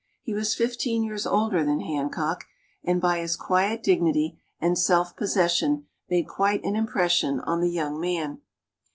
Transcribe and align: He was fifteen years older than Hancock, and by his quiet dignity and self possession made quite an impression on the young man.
He 0.23 0.33
was 0.33 0.55
fifteen 0.55 1.03
years 1.03 1.27
older 1.27 1.63
than 1.63 1.81
Hancock, 1.81 2.45
and 2.83 2.99
by 2.99 3.19
his 3.19 3.35
quiet 3.35 3.83
dignity 3.83 4.39
and 4.59 4.75
self 4.75 5.15
possession 5.15 5.85
made 6.09 6.27
quite 6.27 6.63
an 6.63 6.75
impression 6.75 7.39
on 7.41 7.61
the 7.61 7.69
young 7.69 7.99
man. 7.99 8.41